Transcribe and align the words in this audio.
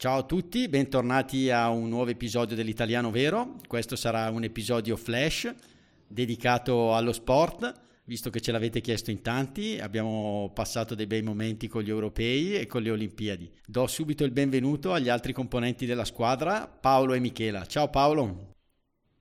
Ciao 0.00 0.20
a 0.20 0.22
tutti, 0.22 0.66
bentornati 0.66 1.50
a 1.50 1.68
un 1.68 1.90
nuovo 1.90 2.08
episodio 2.08 2.56
dell'Italiano 2.56 3.10
Vero. 3.10 3.56
Questo 3.68 3.96
sarà 3.96 4.30
un 4.30 4.44
episodio 4.44 4.96
flash 4.96 5.52
dedicato 6.08 6.94
allo 6.94 7.12
sport 7.12 7.70
visto 8.04 8.30
che 8.30 8.40
ce 8.40 8.50
l'avete 8.50 8.80
chiesto 8.80 9.10
in 9.10 9.20
tanti, 9.20 9.78
abbiamo 9.78 10.50
passato 10.54 10.94
dei 10.94 11.06
bei 11.06 11.20
momenti 11.20 11.68
con 11.68 11.82
gli 11.82 11.90
europei 11.90 12.54
e 12.54 12.66
con 12.66 12.80
le 12.80 12.92
Olimpiadi. 12.92 13.50
Do 13.66 13.86
subito 13.86 14.24
il 14.24 14.30
benvenuto 14.30 14.94
agli 14.94 15.10
altri 15.10 15.34
componenti 15.34 15.84
della 15.84 16.06
squadra, 16.06 16.66
Paolo 16.66 17.12
e 17.12 17.20
Michela. 17.20 17.66
Ciao 17.66 17.90
Paolo. 17.90 18.54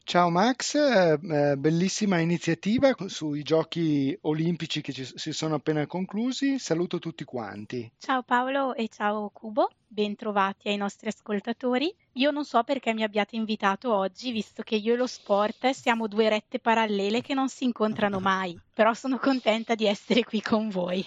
Ciao 0.09 0.31
Max, 0.31 0.73
eh, 0.73 1.20
eh, 1.22 1.55
bellissima 1.55 2.17
iniziativa 2.17 2.95
sui 3.05 3.44
giochi 3.44 4.17
olimpici 4.22 4.81
che 4.81 4.91
ci, 4.91 5.05
si 5.05 5.31
sono 5.31 5.54
appena 5.54 5.86
conclusi. 5.86 6.58
Saluto 6.58 6.98
tutti 6.98 7.23
quanti. 7.23 7.91
Ciao 8.00 8.23
Paolo 8.23 8.73
e 8.73 8.88
ciao 8.88 9.30
Cubo, 9.31 9.70
bentrovati 9.86 10.70
ai 10.70 10.77
nostri 10.77 11.09
ascoltatori. 11.09 11.94
Io 12.14 12.31
non 12.31 12.44
so 12.44 12.64
perché 12.64 12.91
mi 12.91 13.03
abbiate 13.03 13.36
invitato 13.36 13.94
oggi, 13.94 14.31
visto 14.31 14.64
che 14.64 14.77
io 14.77 14.95
e 14.95 14.98
lo 14.98 15.05
sport 15.05 15.70
siamo 15.73 16.08
due 16.08 16.28
rette 16.28 16.58
parallele 16.58 17.22
che 17.22 17.36
non 17.36 17.48
si 17.48 17.66
incontrano 17.66 18.17
mai, 18.20 18.59
però 18.73 18.95
sono 18.95 19.20
contenta 19.20 19.76
di 19.76 19.86
essere 19.86 20.23
qui 20.23 20.42
con 20.42 20.70
voi. 20.70 21.05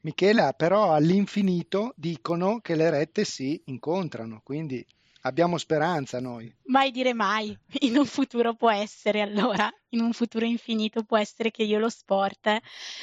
Michela, 0.00 0.52
però 0.52 0.92
all'infinito 0.94 1.92
dicono 1.94 2.58
che 2.58 2.74
le 2.74 2.90
rette 2.90 3.22
si 3.22 3.62
incontrano, 3.66 4.40
quindi 4.42 4.84
abbiamo 5.22 5.58
speranza 5.58 6.20
noi. 6.20 6.52
Mai 6.66 6.90
dire 6.90 7.12
mai, 7.12 7.56
in 7.80 7.96
un 7.96 8.06
futuro 8.06 8.54
può 8.54 8.70
essere 8.70 9.20
allora, 9.20 9.70
in 9.90 10.00
un 10.00 10.12
futuro 10.12 10.44
infinito 10.44 11.02
può 11.02 11.18
essere 11.18 11.50
che 11.50 11.62
io 11.62 11.78
lo 11.78 11.88
sport, 11.88 12.58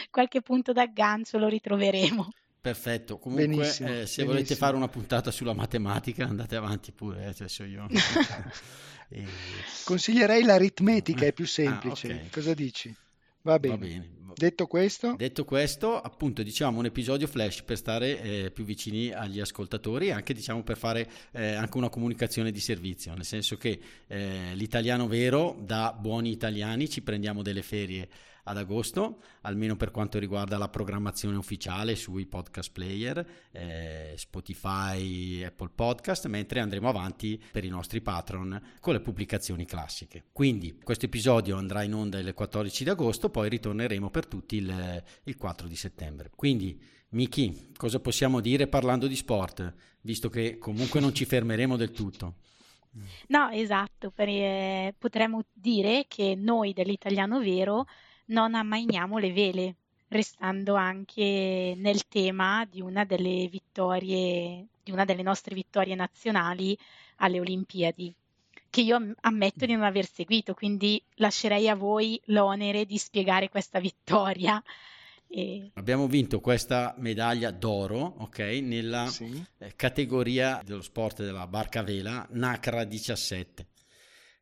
qualche 0.09 0.41
punto 0.41 0.71
d'aggancio 0.71 1.37
lo 1.37 1.47
ritroveremo. 1.47 2.29
Perfetto, 2.61 3.17
comunque 3.17 3.47
benissimo, 3.47 3.87
eh, 3.87 3.91
se 3.91 3.97
benissimo. 3.97 4.27
volete 4.27 4.55
fare 4.55 4.75
una 4.75 4.89
puntata 4.89 5.31
sulla 5.31 5.53
matematica 5.53 6.25
andate 6.25 6.57
avanti 6.57 6.91
pure, 6.91 7.27
eh, 7.27 7.33
cioè 7.33 7.47
so 7.47 7.63
io. 7.63 7.87
e... 9.07 9.25
Consiglierei 9.85 10.43
l'aritmetica, 10.43 11.25
è 11.25 11.31
più 11.31 11.47
semplice. 11.47 12.11
Ah, 12.11 12.15
okay. 12.15 12.29
Cosa 12.29 12.53
dici? 12.53 12.93
Va 13.43 13.57
bene. 13.59 13.77
Va 13.77 13.85
bene. 13.85 14.18
Detto 14.39 14.67
questo, 14.67 15.15
Detto 15.17 15.43
questo, 15.43 15.99
appunto, 15.99 16.43
diciamo 16.43 16.79
un 16.79 16.85
episodio 16.85 17.27
flash 17.27 17.61
per 17.61 17.75
stare 17.75 18.21
eh, 18.21 18.51
più 18.51 18.63
vicini 18.63 19.11
agli 19.11 19.41
ascoltatori 19.41 20.07
e 20.07 20.11
anche, 20.13 20.33
diciamo, 20.33 20.63
per 20.63 20.77
fare 20.77 21.09
eh, 21.33 21.55
anche 21.55 21.75
una 21.75 21.89
comunicazione 21.89 22.49
di 22.49 22.61
servizio, 22.61 23.13
nel 23.15 23.25
senso 23.25 23.57
che 23.57 23.77
eh, 24.07 24.51
l'italiano 24.53 25.09
vero, 25.09 25.57
da 25.59 25.91
buoni 25.91 26.31
italiani, 26.31 26.89
ci 26.89 27.01
prendiamo 27.01 27.41
delle 27.41 27.63
ferie 27.63 28.07
ad 28.43 28.57
agosto, 28.57 29.21
almeno 29.41 29.75
per 29.75 29.91
quanto 29.91 30.19
riguarda 30.19 30.57
la 30.57 30.69
programmazione 30.69 31.37
ufficiale 31.37 31.95
sui 31.95 32.25
podcast 32.25 32.71
player, 32.71 33.25
eh, 33.51 34.13
Spotify, 34.17 35.43
Apple 35.43 35.71
Podcast, 35.73 36.27
mentre 36.27 36.59
andremo 36.59 36.89
avanti 36.89 37.41
per 37.51 37.63
i 37.63 37.69
nostri 37.69 38.01
patron 38.01 38.61
con 38.79 38.93
le 38.93 39.01
pubblicazioni 39.01 39.65
classiche. 39.65 40.25
Quindi 40.31 40.79
questo 40.83 41.05
episodio 41.05 41.57
andrà 41.57 41.83
in 41.83 41.93
onda 41.93 42.19
il 42.19 42.33
14 42.33 42.83
di 42.83 42.89
agosto, 42.89 43.29
poi 43.29 43.49
ritorneremo 43.49 44.09
per 44.09 44.27
tutti 44.27 44.55
il, 44.57 45.03
il 45.23 45.37
4 45.37 45.67
di 45.67 45.75
settembre. 45.75 46.31
Quindi 46.35 46.97
Miki, 47.09 47.71
cosa 47.75 47.99
possiamo 47.99 48.39
dire 48.39 48.67
parlando 48.67 49.07
di 49.07 49.15
sport, 49.15 49.73
visto 50.01 50.29
che 50.29 50.59
comunque 50.59 50.99
non 50.99 51.13
ci 51.13 51.25
fermeremo 51.25 51.75
del 51.75 51.91
tutto? 51.91 52.35
No, 53.27 53.49
esatto, 53.49 54.11
per, 54.11 54.27
eh, 54.27 54.93
potremmo 54.97 55.43
dire 55.53 56.05
che 56.07 56.35
noi 56.35 56.73
dell'italiano 56.73 57.39
vero 57.39 57.85
non 58.29 58.55
ammainiamo 58.55 59.17
le 59.17 59.31
vele, 59.31 59.75
restando 60.09 60.75
anche 60.75 61.73
nel 61.77 62.07
tema 62.07 62.65
di 62.69 62.81
una 62.81 63.05
delle 63.05 63.47
vittorie, 63.47 64.65
di 64.83 64.91
una 64.91 65.05
delle 65.05 65.21
nostre 65.21 65.55
vittorie 65.55 65.95
nazionali 65.95 66.77
alle 67.17 67.39
Olimpiadi, 67.39 68.13
che 68.69 68.81
io 68.81 69.13
ammetto 69.21 69.65
di 69.65 69.73
non 69.73 69.83
aver 69.83 70.07
seguito, 70.07 70.53
quindi 70.53 71.01
lascerei 71.15 71.69
a 71.69 71.75
voi 71.75 72.19
l'onere 72.25 72.85
di 72.85 72.97
spiegare 72.97 73.49
questa 73.49 73.79
vittoria. 73.79 74.61
E... 75.31 75.69
Abbiamo 75.75 76.07
vinto 76.07 76.39
questa 76.39 76.95
medaglia 76.97 77.51
d'oro, 77.51 78.15
ok, 78.17 78.39
nella 78.63 79.05
sì. 79.05 79.45
Eh, 79.59 79.75
categoria 79.75 80.59
dello 80.65 80.81
sport 80.81 81.21
della 81.21 81.45
barca 81.45 81.83
vela 81.83 82.25
NACRA 82.31 82.83
17, 82.83 83.67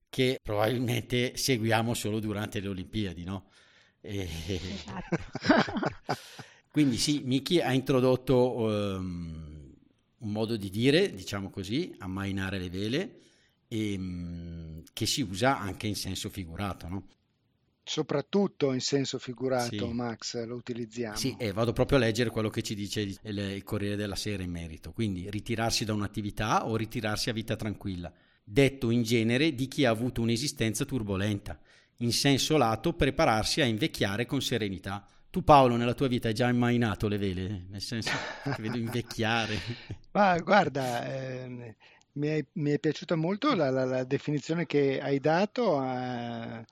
che 0.08 0.40
probabilmente 0.42 1.36
seguiamo 1.36 1.94
solo 1.94 2.22
durante 2.22 2.62
le 2.62 2.70
Olimpiadi, 2.70 3.26
no? 3.26 3.50
E... 4.02 4.30
Esatto. 4.48 5.18
Quindi 6.70 6.98
sì, 6.98 7.24
Miki 7.26 7.60
ha 7.60 7.74
introdotto 7.74 8.56
um, 8.56 9.74
un 10.20 10.32
modo 10.32 10.58
di 10.58 10.70
dire, 10.70 11.14
diciamo 11.14 11.50
così, 11.50 11.96
ammainare 12.00 12.60
le 12.60 12.70
vele, 12.70 13.20
e, 13.68 13.96
um, 13.98 14.84
che 14.94 15.06
si 15.06 15.22
usa 15.22 15.58
anche 15.58 15.88
in 15.88 15.96
senso 15.96 16.30
figurato, 16.30 16.88
no? 16.88 17.08
Soprattutto 17.84 18.74
in 18.74 18.82
senso 18.82 19.18
figurato, 19.18 19.88
sì. 19.88 19.94
Max, 19.94 20.46
lo 20.46 20.56
utilizziamo. 20.56 21.16
Sì, 21.16 21.36
e 21.40 21.54
vado 21.54 21.72
proprio 21.72 21.98
a 21.98 22.02
leggere 22.02 22.30
quello 22.30 22.50
che 22.50 22.62
ci 22.62 22.76
dice 22.76 23.00
il, 23.00 23.18
il 23.24 23.64
Corriere 23.64 23.96
della 23.96 24.16
Sera 24.16 24.44
in 24.44 24.52
merito. 24.52 24.92
Quindi 24.92 25.30
ritirarsi 25.30 25.86
da 25.86 25.94
un'attività 25.94 26.68
o 26.68 26.76
ritirarsi 26.76 27.30
a 27.30 27.34
vita 27.34 27.56
tranquilla, 27.56 28.12
detto 28.44 28.90
in 28.90 29.04
genere 29.04 29.56
di 29.56 29.70
chi 29.70 29.86
ha 29.86 29.90
avuto 29.90 30.22
un'esistenza 30.22 30.84
turbolenta 30.84 31.58
in 31.98 32.12
senso 32.12 32.58
lato 32.58 32.94
prepararsi 32.94 33.62
a 33.62 33.66
invecchiare 33.66 34.26
con 34.26 34.42
serenità. 34.42 35.06
Tu 35.30 35.44
Paolo 35.44 35.76
nella 35.76 35.94
tua 35.94 36.08
vita 36.08 36.30
hai 36.30 36.34
già 36.34 36.48
immainato 36.48 37.08
le 37.08 37.18
vele, 37.18 37.66
nel 37.70 37.82
senso 37.82 38.12
che 38.44 38.56
vedo 38.62 38.78
invecchiare. 38.78 39.56
Ma 40.12 40.38
guarda, 40.40 41.06
eh, 41.06 41.76
mi, 42.14 42.28
è, 42.28 42.46
mi, 42.54 42.72
è, 42.72 42.80
piaciuta 42.80 43.16
molto 43.16 43.54
la, 43.54 43.70
la, 43.70 43.86
la, 43.86 44.04
definizione 44.04 44.66
che 44.66 45.00
hai 45.00 45.20
dato, 45.20 45.84
eh, 45.84 46.66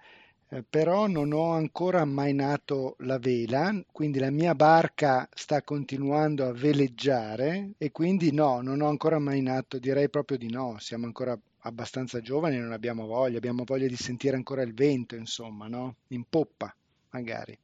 però 0.68 1.08
non 1.08 1.34
ho 1.34 1.52
ancora 1.52 2.02
ammainato 2.02 2.96
la 3.00 3.18
vela, 3.19 3.74
quindi 3.91 4.19
la 4.19 4.31
mia 4.31 4.56
barca 4.56 5.28
sta 5.34 5.62
continuando 5.62 6.46
a 6.46 6.53
veleggiare 6.53 7.72
e 7.78 7.91
quindi 7.91 8.31
no, 8.31 8.62
non 8.62 8.81
ho 8.81 8.88
ancora 8.88 9.18
ammainato, 9.18 9.80
direi 9.80 10.09
proprio 10.09 10.38
di 10.38 10.50
no, 10.50 10.78
siamo 10.80 11.06
ancora 11.06 11.38
abbastanza 11.66 12.22
giovani, 12.22 12.58
non 12.58 12.72
abbiamo 12.72 13.06
voglia, 13.06 13.38
abbiamo 13.38 13.64
voglia 13.66 13.88
di 13.88 13.96
sentire 13.96 14.36
ancora 14.36 14.62
il 14.62 14.74
vento, 14.74 15.16
insomma, 15.16 15.68
no? 15.68 15.96
In 16.09 16.24
poppa, 16.30 16.74
magari. 17.12 17.58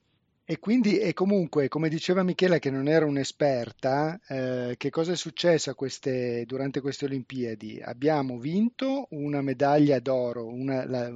E 0.43 0.59
quindi, 0.59 0.97
e 0.97 1.13
comunque, 1.13 1.69
come 1.69 1.87
diceva 1.87 2.23
Michela, 2.23 2.59
che 2.59 2.71
non 2.71 2.87
era 2.87 3.05
un'esperta, 3.05 4.19
eh, 4.27 4.75
che 4.75 4.89
cosa 4.89 5.13
è 5.13 5.15
successo 5.15 5.73
queste, 5.75 6.43
durante 6.45 6.81
queste 6.81 7.05
Olimpiadi? 7.05 7.79
Abbiamo 7.81 8.37
vinto 8.37 9.07
una 9.11 9.41
medaglia 9.41 9.99
d'oro, 9.99 10.45
una, 10.45 10.85
la, 10.85 11.09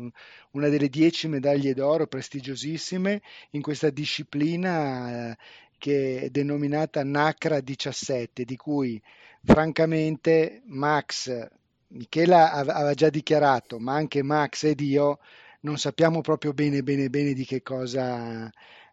una 0.52 0.69
delle 0.69 0.88
dieci 0.88 1.28
medaglie 1.28 1.73
d'oro 1.73 2.07
prestigiosissime 2.07 3.22
in 3.52 3.62
questa 3.62 3.90
disciplina 3.90 5.31
eh, 5.31 5.38
che 5.78 6.22
è 6.22 6.29
denominata 6.29 7.03
NACRA 7.03 7.59
17, 7.59 8.46
di 8.46 8.56
cui 8.56 9.02
francamente 9.44 10.62
Max 10.67 11.50
Michela 11.90 12.51
aveva 12.51 12.94
già 12.94 13.09
dichiarato, 13.09 13.79
ma 13.79 13.94
anche 13.94 14.23
Max 14.23 14.64
ed 14.64 14.79
io 14.82 15.20
non 15.61 15.78
sappiamo 15.78 16.22
proprio 16.22 16.53
bene 16.53 16.84
bene 16.84 17.09
bene 17.09 17.34
di 17.34 17.46
che 17.46 17.61
cosa, 17.61 18.49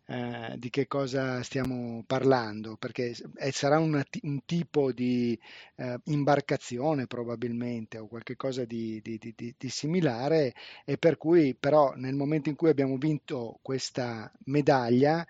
eh, 0.06 0.54
di 0.58 0.70
che 0.70 0.86
cosa 0.86 1.42
stiamo 1.42 2.02
parlando, 2.06 2.76
perché 2.76 3.14
sarà 3.50 3.78
una, 3.78 4.04
un 4.22 4.44
tipo 4.44 4.92
di 4.92 5.38
eh, 5.76 5.98
imbarcazione 6.04 7.06
probabilmente 7.06 7.98
o 7.98 8.06
qualcosa 8.06 8.64
di, 8.64 9.00
di, 9.02 9.18
di, 9.36 9.68
similare 9.68 10.54
e 10.84 10.98
per 10.98 11.16
cui 11.16 11.54
però 11.54 11.92
nel 11.96 12.14
momento 12.14 12.48
in 12.48 12.56
cui 12.56 12.68
abbiamo 12.70 12.96
vinto 12.96 13.58
questa 13.62 14.30
medaglia 14.44 15.26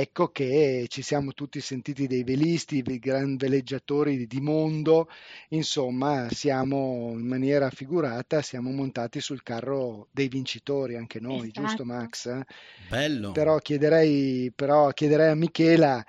ecco 0.00 0.28
che 0.28 0.86
ci 0.88 1.02
siamo 1.02 1.32
tutti 1.32 1.60
sentiti 1.60 2.06
dei 2.06 2.22
velisti, 2.22 2.82
dei 2.82 2.98
gran 2.98 3.36
veleggiatori 3.36 4.26
di 4.26 4.40
mondo, 4.40 5.08
insomma 5.48 6.28
siamo 6.30 7.12
in 7.12 7.26
maniera 7.26 7.70
figurata, 7.70 8.42
siamo 8.42 8.70
montati 8.70 9.20
sul 9.20 9.42
carro 9.42 10.08
dei 10.10 10.28
vincitori 10.28 10.96
anche 10.96 11.20
noi, 11.20 11.48
esatto. 11.48 11.60
giusto 11.60 11.84
Max? 11.84 12.40
Bello. 12.88 13.32
Però 13.32 13.58
chiederei, 13.58 14.52
però 14.54 14.90
chiederei 14.90 15.30
a 15.30 15.34
Michela 15.34 16.04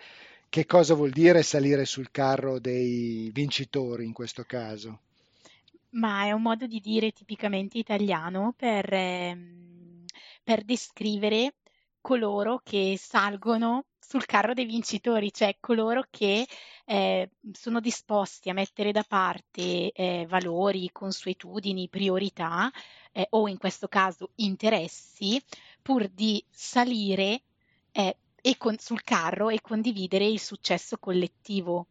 che 0.50 0.66
cosa 0.66 0.94
vuol 0.94 1.12
dire 1.12 1.42
salire 1.44 1.86
sul 1.86 2.12
carro 2.12 2.60
dei 2.60 3.30
vincitori 3.33 4.06
in 4.06 4.13
questo 4.13 4.44
caso. 4.44 5.00
ma 5.92 6.25
è 6.25 6.31
un 6.31 6.42
modo 6.42 6.68
di 6.68 6.80
dire 6.80 7.12
tipicamente 7.12 7.78
italiano 7.78 8.54
per, 8.56 8.88
ehm, 8.94 10.06
per 10.44 10.63
descrivere 10.63 11.54
coloro 12.01 12.61
che 12.63 12.97
salgono 12.99 13.85
sul 13.99 14.25
carro 14.25 14.53
dei 14.53 14.65
vincitori, 14.65 15.33
cioè 15.33 15.57
coloro 15.59 16.05
che 16.09 16.47
eh, 16.85 17.29
sono 17.51 17.81
disposti 17.81 18.49
a 18.49 18.53
mettere 18.53 18.94
da 18.94 19.03
parte 19.03 19.91
eh, 19.91 20.25
valori, 20.29 20.89
consuetudini, 20.94 21.89
priorità 21.89 22.71
eh, 23.11 23.27
o 23.31 23.49
in 23.49 23.57
questo 23.57 23.89
caso 23.89 24.31
interessi 24.35 25.44
pur 25.81 26.07
di 26.07 26.41
salire 26.49 27.41
eh, 27.91 28.15
con, 28.57 28.77
sul 28.77 29.03
carro 29.03 29.49
e 29.49 29.59
condividere 29.59 30.25
il 30.25 30.39
successo 30.39 30.97
collettivo. 30.97 31.88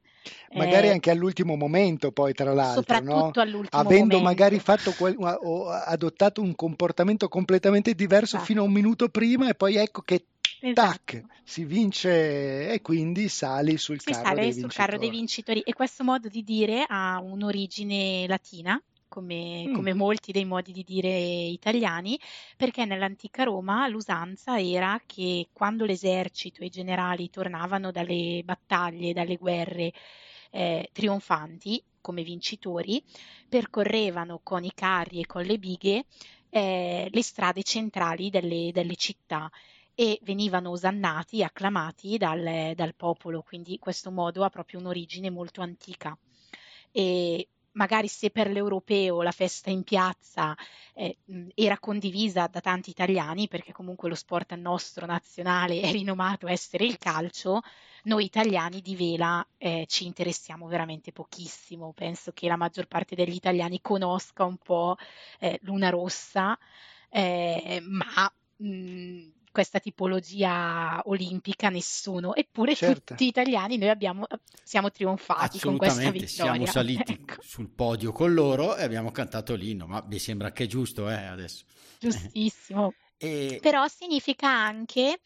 Magari 0.55 0.89
eh, 0.89 0.91
anche 0.91 1.11
all'ultimo 1.11 1.57
momento, 1.57 2.13
poi 2.13 2.33
tra 2.33 2.53
l'altro, 2.53 2.81
soprattutto 2.81 3.41
no? 3.41 3.43
all'ultimo 3.43 3.83
avendo 3.83 4.19
momento. 4.19 4.21
magari 4.23 4.59
fatto 4.59 4.93
quel, 4.93 5.17
o 5.19 5.69
adottato 5.69 6.41
un 6.43 6.55
comportamento 6.55 7.29
completamente 7.29 7.95
diverso 7.95 8.37
Esatto. 8.37 8.45
fino 8.45 8.63
a 8.63 8.65
un 8.65 8.73
minuto 8.73 9.09
prima, 9.09 9.49
e 9.49 9.55
poi 9.55 9.77
ecco 9.77 10.03
che 10.03 10.27
tac, 10.73 11.15
Esatto. 11.15 11.33
si 11.45 11.65
vince 11.65 12.73
e 12.73 12.81
quindi 12.83 13.29
sali 13.29 13.77
sul 13.77 14.01
Si 14.01 14.11
carro 14.11 14.25
sale 14.25 14.41
dei 14.41 14.53
sul 14.53 14.73
carro 14.73 14.99
dei 14.99 15.11
vincitori 15.11 15.61
e 15.61 15.73
questo 15.75 16.03
modo 16.03 16.29
di 16.29 16.43
dire 16.43 16.85
ha 16.89 17.21
un'origine 17.21 18.27
latina, 18.27 18.83
come, 19.17 19.65
Mm, 19.67 19.75
come 19.75 19.95
molti 19.95 20.31
dei 20.31 20.45
modi 20.45 20.73
di 20.73 20.85
dire 20.85 21.09
italiani, 21.09 22.19
perché 22.57 22.85
nell'antica 22.85 23.45
Roma 23.45 23.89
l'usanza 23.89 24.61
era 24.61 25.01
che 25.07 25.49
quando 25.55 25.87
l'esercito 25.87 26.61
e 26.61 26.67
i 26.67 26.69
generali 26.71 27.31
tornavano 27.31 27.91
dalle 27.91 28.43
battaglie, 28.45 29.15
dalle 29.15 29.37
guerre 29.37 29.93
eh, 30.51 30.91
trionfanti, 30.93 31.83
come 32.03 32.23
vincitori, 32.23 33.03
percorrevano 33.49 34.41
con 34.43 34.65
i 34.65 34.73
carri 34.75 35.21
e 35.21 35.27
con 35.27 35.45
le 35.45 35.59
bighe 35.59 36.05
eh, 36.51 37.09
le 37.11 37.23
strade 37.23 37.63
centrali 37.63 38.29
delle, 38.31 38.71
delle 38.73 38.97
città 38.97 39.51
e 39.95 40.19
venivano 40.25 40.71
osannati, 40.71 41.43
acclamati 41.43 42.19
dal, 42.19 42.73
dal 42.75 42.95
popolo, 42.95 43.43
quindi 43.43 43.79
questo 43.79 44.11
modo 44.11 44.45
ha 44.45 44.51
proprio 44.51 44.79
un'origine 44.79 45.31
molto 45.31 45.63
antica. 45.63 46.17
E 46.93 47.49
magari 47.77 48.09
se 48.09 48.31
per 48.31 48.51
l'europeo 48.51 49.23
la 49.23 49.31
festa 49.31 49.71
in 49.71 49.85
piazza 49.85 50.57
eh, 50.95 51.19
era 51.55 51.79
condivisa 51.79 52.47
da 52.49 52.61
tanti 52.61 52.91
italiani, 52.91 53.49
perché 53.49 53.73
comunque 53.73 54.09
lo 54.09 54.15
sport 54.15 54.55
nostro 54.55 55.07
nazionale 55.07 55.81
è 55.81 55.91
rinomato 55.93 56.49
essere 56.49 56.85
il 56.85 56.99
calcio, 56.99 57.61
noi 58.05 58.25
italiani 58.25 58.81
di 58.81 58.97
vela 58.97 59.47
eh, 59.59 59.85
ci 59.89 60.07
interessiamo 60.07 60.67
veramente 60.67 61.13
pochissimo. 61.13 61.93
Penso 61.93 62.33
che 62.33 62.49
la 62.49 62.57
maggior 62.57 62.87
parte 62.87 63.15
degli 63.15 63.35
italiani 63.35 63.81
conosca 63.81 64.45
un 64.45 64.57
po' 64.59 64.97
eh, 65.41 65.59
Luna 65.63 65.91
Rossa, 65.91 66.59
eh, 67.11 67.81
ma 67.83 68.33
mh, 68.57 69.29
questa 69.57 69.81
tipologia 69.81 71.01
olimpica 71.07 71.71
nessuno, 71.71 72.35
eppure 72.35 72.75
certo. 72.75 73.15
tutti 73.15 73.27
italiani 73.27 73.79
noi 73.79 73.89
abbiamo, 73.89 74.27
siamo 74.63 74.91
trionfati 74.91 75.59
con 75.61 75.79
questa 75.79 76.01
Assolutamente, 76.01 76.27
siamo 76.27 76.53
vittoria. 76.53 76.73
saliti 76.73 77.13
Ecco, 77.17 77.41
sul 77.41 77.71
podio 77.71 78.13
con 78.13 78.35
loro 78.35 78.77
e 78.77 78.83
abbiamo 78.83 79.11
cantato 79.11 79.55
l'inno, 79.55 79.87
ma 79.87 80.05
mi 80.07 80.19
sembra 80.19 80.53
che 80.53 80.65
è 80.65 80.67
giusto, 80.67 81.09
eh, 81.09 81.25
adesso. 81.25 81.65
giustissimo. 81.99 82.93
E 83.19 83.61
Però 83.63 83.89
significa 83.89 84.47
anche 84.47 85.21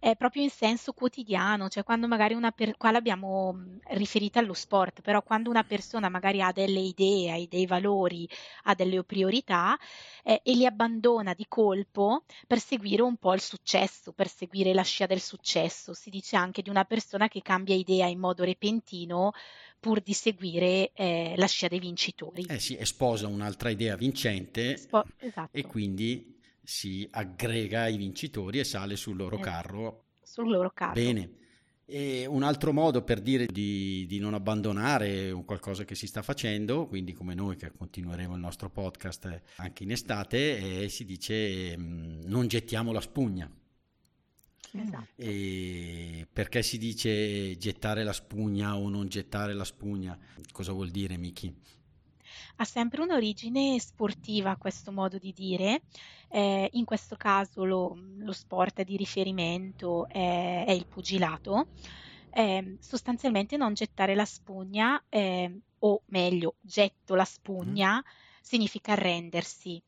eh, 0.00 0.16
proprio 0.16 0.42
in 0.42 0.50
senso 0.50 0.92
quotidiano, 0.92 1.68
cioè 1.68 1.84
quando 1.84 2.06
magari 2.08 2.34
una 2.34 2.50
per- 2.52 2.76
qua 2.76 2.90
l'abbiamo 2.90 3.52
mh, 3.52 3.78
riferita 3.90 4.38
allo 4.40 4.54
sport, 4.54 5.00
però 5.02 5.22
quando 5.22 5.50
una 5.50 5.64
persona 5.64 6.08
magari 6.08 6.40
ha 6.42 6.52
delle 6.52 6.80
idee, 6.80 7.32
ha 7.32 7.46
dei 7.48 7.66
valori, 7.66 8.28
ha 8.64 8.74
delle 8.74 9.02
priorità 9.04 9.76
eh, 10.24 10.40
e 10.44 10.52
li 10.54 10.66
abbandona 10.66 11.34
di 11.34 11.46
colpo 11.48 12.24
per 12.46 12.58
seguire 12.60 13.02
un 13.02 13.16
po' 13.16 13.34
il 13.34 13.40
successo, 13.40 14.12
per 14.12 14.28
seguire 14.28 14.72
la 14.74 14.82
scia 14.82 15.06
del 15.06 15.20
successo. 15.20 15.92
Si 15.94 16.10
dice 16.10 16.36
anche 16.36 16.62
di 16.62 16.70
una 16.70 16.84
persona 16.84 17.28
che 17.28 17.42
cambia 17.42 17.74
idea 17.74 18.06
in 18.06 18.18
modo 18.18 18.44
repentino 18.44 19.32
pur 19.78 20.00
di 20.00 20.12
seguire 20.12 20.92
eh, 20.92 21.34
la 21.36 21.46
scia 21.46 21.68
dei 21.68 21.78
vincitori. 21.80 22.48
eh 22.48 22.58
sì, 22.60 22.78
sposa 22.82 23.26
un'altra 23.26 23.70
idea 23.70 23.96
vincente 23.96 24.76
Spo- 24.76 25.04
e 25.50 25.66
esatto, 25.66 25.66
quindi 25.66 26.35
si 26.66 27.06
aggrega 27.08 27.82
ai 27.82 27.96
vincitori 27.96 28.58
e 28.58 28.64
sale 28.64 28.96
sul 28.96 29.16
loro 29.16 29.38
eh, 29.38 29.40
carro. 29.40 30.04
sul 30.22 30.50
loro 30.50 30.70
carro. 30.74 30.94
Bene. 30.94 31.30
E 31.88 32.26
un 32.26 32.42
altro 32.42 32.72
modo 32.72 33.04
per 33.04 33.20
dire 33.20 33.46
di, 33.46 34.04
di 34.08 34.18
non 34.18 34.34
abbandonare 34.34 35.30
un 35.30 35.44
qualcosa 35.44 35.84
che 35.84 35.94
si 35.94 36.08
sta 36.08 36.20
facendo, 36.20 36.88
quindi 36.88 37.12
come 37.12 37.34
noi 37.34 37.54
che 37.54 37.70
continueremo 37.70 38.34
il 38.34 38.40
nostro 38.40 38.68
podcast 38.68 39.42
anche 39.56 39.84
in 39.84 39.92
estate, 39.92 40.82
eh, 40.82 40.88
si 40.88 41.04
dice 41.04 41.78
mm, 41.78 42.22
non 42.24 42.48
gettiamo 42.48 42.90
la 42.90 43.00
spugna. 43.00 43.48
Esatto. 44.72 45.06
E 45.14 46.26
perché 46.32 46.64
si 46.64 46.76
dice 46.76 47.56
gettare 47.56 48.02
la 48.02 48.12
spugna 48.12 48.76
o 48.76 48.88
non 48.88 49.06
gettare 49.06 49.54
la 49.54 49.64
spugna? 49.64 50.18
Cosa 50.50 50.72
vuol 50.72 50.90
dire, 50.90 51.16
Miki? 51.16 51.54
Ha 52.56 52.64
sempre 52.64 53.02
un'origine 53.02 53.78
sportiva 53.78 54.56
questo 54.56 54.90
modo 54.90 55.18
di 55.18 55.32
dire, 55.32 55.82
eh, 56.28 56.68
in 56.72 56.84
questo 56.84 57.16
caso 57.16 57.64
lo, 57.64 57.96
lo 58.18 58.32
sport 58.32 58.82
di 58.82 58.96
riferimento 58.96 60.08
è, 60.08 60.64
è 60.66 60.70
il 60.72 60.86
pugilato. 60.86 61.68
Eh, 62.30 62.76
sostanzialmente 62.80 63.56
non 63.56 63.74
gettare 63.74 64.14
la 64.14 64.24
spugna, 64.24 65.02
eh, 65.08 65.60
o 65.78 66.02
meglio, 66.06 66.54
getto 66.60 67.14
la 67.14 67.24
spugna, 67.24 68.02
significa 68.40 68.92
arrendersi. 68.92 69.82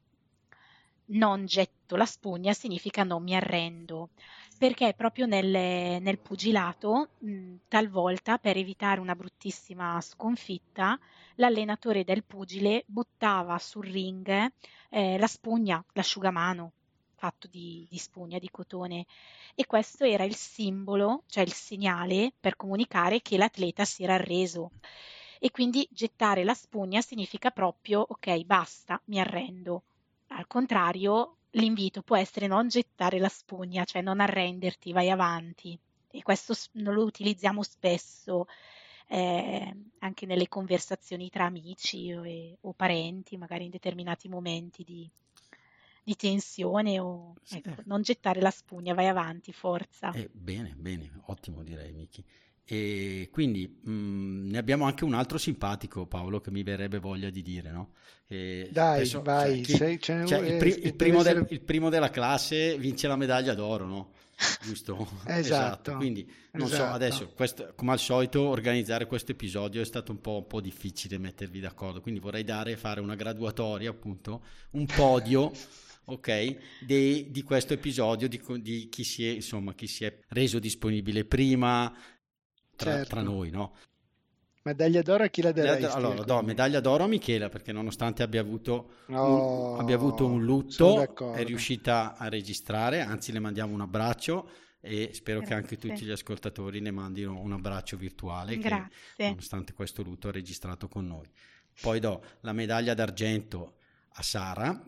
Non 1.10 1.46
getto 1.46 1.96
la 1.96 2.04
spugna 2.04 2.52
significa 2.52 3.02
non 3.02 3.22
mi 3.22 3.34
arrendo, 3.34 4.10
perché 4.58 4.92
proprio 4.94 5.26
nel, 5.26 5.46
nel 5.46 6.18
pugilato, 6.18 7.10
mh, 7.18 7.54
talvolta 7.68 8.38
per 8.38 8.56
evitare 8.56 9.00
una 9.00 9.14
bruttissima 9.14 10.00
sconfitta, 10.00 10.98
l'allenatore 11.36 12.04
del 12.04 12.24
pugile 12.24 12.82
buttava 12.86 13.56
sul 13.58 13.86
ring 13.86 14.50
eh, 14.90 15.18
la 15.18 15.26
spugna, 15.26 15.82
l'asciugamano 15.92 16.72
fatto 17.18 17.48
di, 17.48 17.86
di 17.90 17.98
spugna, 17.98 18.38
di 18.38 18.48
cotone 18.50 19.04
e 19.54 19.66
questo 19.66 20.04
era 20.04 20.24
il 20.24 20.36
simbolo, 20.36 21.24
cioè 21.26 21.42
il 21.42 21.52
segnale 21.52 22.32
per 22.38 22.56
comunicare 22.56 23.20
che 23.20 23.36
l'atleta 23.36 23.84
si 23.84 24.04
era 24.04 24.14
arreso. 24.14 24.70
E 25.40 25.50
quindi 25.50 25.86
gettare 25.90 26.44
la 26.44 26.54
spugna 26.54 27.00
significa 27.00 27.50
proprio 27.50 28.04
ok, 28.08 28.44
basta, 28.44 29.00
mi 29.06 29.20
arrendo. 29.20 29.82
Al 30.28 30.46
contrario, 30.46 31.37
l'invito 31.52 32.02
può 32.02 32.16
essere 32.16 32.46
non 32.46 32.68
gettare 32.68 33.18
la 33.18 33.28
spugna, 33.28 33.84
cioè 33.84 34.02
non 34.02 34.20
arrenderti, 34.20 34.92
vai 34.92 35.10
avanti. 35.10 35.78
E 36.10 36.22
questo 36.22 36.54
non 36.72 36.94
lo 36.94 37.04
utilizziamo 37.04 37.62
spesso 37.62 38.46
eh, 39.08 39.74
anche 39.98 40.26
nelle 40.26 40.48
conversazioni 40.48 41.30
tra 41.30 41.44
amici 41.46 42.12
o, 42.12 42.24
e- 42.24 42.56
o 42.60 42.72
parenti, 42.72 43.36
magari 43.36 43.64
in 43.64 43.70
determinati 43.70 44.28
momenti 44.28 44.84
di, 44.84 45.10
di 46.04 46.16
tensione 46.16 46.98
o 47.00 47.34
Sì, 47.42 47.56
ecco, 47.56 47.80
eh. 47.80 47.84
non 47.84 48.02
gettare 48.02 48.40
la 48.40 48.50
spugna, 48.50 48.94
vai 48.94 49.06
avanti, 49.06 49.52
forza. 49.52 50.10
Eh, 50.12 50.28
bene, 50.32 50.74
bene, 50.76 51.10
ottimo 51.26 51.62
direi, 51.62 51.92
Miki. 51.92 52.24
E 52.70 53.30
quindi 53.32 53.66
mh, 53.82 54.50
ne 54.50 54.58
abbiamo 54.58 54.84
anche 54.84 55.04
un 55.04 55.14
altro 55.14 55.38
simpatico, 55.38 56.06
Paolo, 56.06 56.38
che 56.42 56.50
mi 56.50 56.62
verrebbe 56.62 56.98
voglia 56.98 57.30
di 57.30 57.40
dire, 57.40 57.70
no? 57.70 57.92
E 58.26 58.68
Dai, 58.70 58.98
penso- 58.98 59.22
vai, 59.22 59.64
cioè, 59.64 59.96
chi- 59.96 60.26
cioè, 60.26 60.46
il, 60.46 60.58
pri- 60.58 60.84
il 60.84 60.94
primo 60.94 61.22
del- 61.22 61.36
essere- 61.38 61.54
il 61.54 61.60
primo 61.62 61.88
della 61.88 62.10
classe 62.10 62.76
vince 62.76 63.08
la 63.08 63.16
medaglia 63.16 63.54
d'oro, 63.54 63.86
no? 63.86 64.12
Giusto? 64.62 65.08
Esatto, 65.24 65.96
Quindi 65.96 66.30
non 66.52 66.68
so, 66.68 66.74
esatto. 66.74 66.94
adesso 66.94 67.32
questo- 67.34 67.72
come 67.74 67.92
al 67.92 67.98
solito 67.98 68.42
organizzare 68.42 69.06
questo 69.06 69.32
episodio 69.32 69.80
è 69.80 69.84
stato 69.86 70.12
un 70.12 70.20
po', 70.20 70.36
un 70.36 70.46
po' 70.46 70.60
difficile 70.60 71.16
mettervi 71.16 71.60
d'accordo, 71.60 72.02
quindi 72.02 72.20
vorrei 72.20 72.44
dare 72.44 72.76
fare 72.76 73.00
una 73.00 73.14
graduatoria, 73.14 73.88
appunto, 73.88 74.42
un 74.72 74.84
podio, 74.84 75.50
ok, 76.04 76.56
di, 76.84 77.30
di 77.30 77.42
questo 77.42 77.72
episodio, 77.72 78.28
di, 78.28 78.38
di 78.60 78.88
chi 78.90 79.04
si 79.04 79.26
è, 79.26 79.30
insomma, 79.30 79.72
chi 79.72 79.86
si 79.86 80.04
è 80.04 80.18
reso 80.28 80.58
disponibile 80.58 81.24
prima 81.24 81.90
tra, 82.78 82.92
Certo. 82.92 83.08
tra 83.08 83.22
noi, 83.22 83.50
no? 83.50 83.74
Medaglia 84.62 85.02
d'oro 85.02 85.24
a 85.24 85.28
chi 85.28 85.42
la 85.42 85.52
daresti? 85.52 85.84
Allora, 85.84 86.22
do 86.22 86.42
medaglia 86.42 86.80
d'oro 86.80 87.04
a 87.04 87.06
Michela 87.06 87.48
perché 87.48 87.72
nonostante 87.72 88.22
abbia 88.22 88.40
avuto 88.40 88.90
un, 89.06 89.14
Oh, 89.16 89.76
abbia 89.78 89.94
avuto 89.94 90.26
un 90.26 90.44
lutto, 90.44 91.32
è 91.32 91.42
riuscita 91.44 92.16
a 92.16 92.28
registrare, 92.28 93.00
anzi 93.00 93.32
le 93.32 93.38
mandiamo 93.38 93.72
un 93.72 93.80
abbraccio 93.80 94.50
e 94.80 95.10
spero 95.14 95.40
che 95.40 95.54
anche 95.54 95.76
Grazie. 95.76 95.90
tutti 95.90 96.04
gli 96.04 96.10
ascoltatori 96.10 96.80
ne 96.80 96.90
mandino 96.90 97.40
un 97.40 97.52
abbraccio 97.52 97.96
virtuale 97.96 98.58
che 98.58 98.68
Grazie. 98.68 99.28
nonostante 99.28 99.72
questo 99.72 100.02
lutto 100.02 100.28
ha 100.28 100.32
registrato 100.32 100.86
con 100.86 101.06
noi. 101.06 101.28
Poi 101.80 101.98
do 101.98 102.22
la 102.40 102.52
medaglia 102.52 102.92
d'argento 102.94 103.76
a 104.14 104.22
Sara 104.22 104.82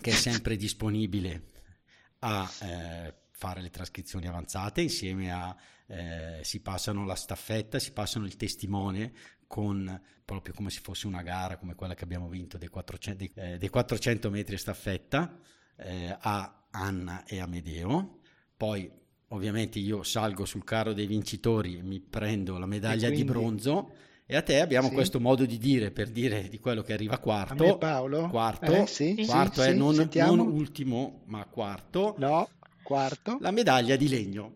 che 0.00 0.10
è 0.10 0.14
sempre 0.14 0.56
disponibile 0.56 1.42
a 2.20 2.50
eh, 2.62 3.14
fare 3.38 3.62
le 3.62 3.70
trascrizioni 3.70 4.26
avanzate 4.26 4.80
insieme 4.80 5.32
a 5.32 5.56
eh, 5.86 6.40
si 6.42 6.60
passano 6.60 7.06
la 7.06 7.14
staffetta, 7.14 7.78
si 7.78 7.92
passano 7.92 8.26
il 8.26 8.36
testimone 8.36 9.12
con 9.46 10.00
proprio 10.24 10.52
come 10.52 10.70
se 10.70 10.80
fosse 10.82 11.06
una 11.06 11.22
gara 11.22 11.56
come 11.56 11.76
quella 11.76 11.94
che 11.94 12.02
abbiamo 12.02 12.28
vinto 12.28 12.58
dei 12.58 12.68
400, 12.68 13.16
dei, 13.16 13.52
eh, 13.52 13.58
dei 13.58 13.68
400 13.68 14.28
metri 14.28 14.58
staffetta 14.58 15.38
eh, 15.76 16.16
a 16.18 16.66
Anna 16.72 17.24
e 17.24 17.38
Amedeo. 17.38 18.18
Poi 18.56 18.90
ovviamente 19.28 19.78
io 19.78 20.02
salgo 20.02 20.44
sul 20.44 20.64
carro 20.64 20.92
dei 20.92 21.06
vincitori 21.06 21.78
e 21.78 21.82
mi 21.82 22.00
prendo 22.00 22.58
la 22.58 22.66
medaglia 22.66 23.06
quindi... 23.06 23.22
di 23.22 23.24
bronzo 23.24 23.92
e 24.26 24.36
a 24.36 24.42
te 24.42 24.60
abbiamo 24.60 24.88
sì. 24.88 24.94
questo 24.94 25.20
modo 25.20 25.46
di 25.46 25.56
dire 25.56 25.92
per 25.92 26.10
dire 26.10 26.48
di 26.48 26.58
quello 26.58 26.82
che 26.82 26.92
arriva 26.92 27.18
quarto. 27.18 27.78
Paolo? 27.78 28.28
Quarto, 28.28 28.82
eh, 28.82 28.86
sì, 28.86 29.24
quarto 29.26 29.62
sì, 29.62 29.68
è 29.68 29.72
non, 29.72 30.08
non, 30.12 30.38
ultimo, 30.40 31.22
ma 31.26 31.46
quarto. 31.46 32.14
No, 32.18 32.46
quarto. 32.88 33.36
La 33.42 33.50
medaglia 33.50 33.96
di 33.96 34.08
legno. 34.08 34.54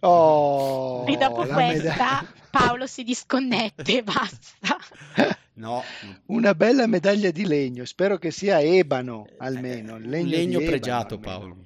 Oh, 0.00 1.04
e 1.06 1.16
dopo 1.16 1.42
questa 1.42 1.56
medaglia... 1.56 2.26
Paolo 2.50 2.88
si 2.88 3.04
disconnette, 3.04 4.02
basta. 4.02 4.76
No. 5.56 5.82
Una 6.26 6.54
bella 6.54 6.86
medaglia 6.86 7.30
di 7.30 7.46
legno, 7.46 7.86
spero 7.86 8.18
che 8.18 8.30
sia 8.30 8.60
ebano 8.60 9.26
almeno. 9.38 9.96
Legno, 9.96 10.28
legno 10.28 10.58
pregiato, 10.58 11.18
Paolo. 11.18 11.56